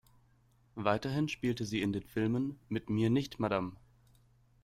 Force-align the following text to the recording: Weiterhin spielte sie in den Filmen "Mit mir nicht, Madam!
Weiterhin 0.73 1.29
spielte 1.29 1.63
sie 1.63 1.83
in 1.83 1.93
den 1.93 2.01
Filmen 2.01 2.59
"Mit 2.69 2.89
mir 2.89 3.11
nicht, 3.11 3.39
Madam! 3.39 3.77